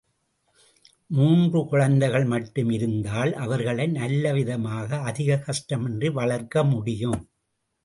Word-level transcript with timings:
மூன்று 1.07 1.65
குழந்தைகள் 1.67 2.25
மட்டும் 2.25 2.69
இருந்தால் 2.69 3.33
அவர்களை 3.33 3.87
நல்லவிதமாக 3.91 4.99
அதிகக் 5.01 5.45
கஷ்டமின்றி 5.45 6.11
வளர்க்க 6.11 6.63
முடியும். 6.63 7.29